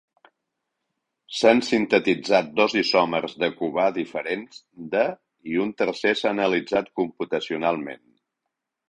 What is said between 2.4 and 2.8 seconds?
dos